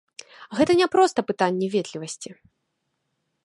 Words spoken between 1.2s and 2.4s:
пытанне ветлівасці.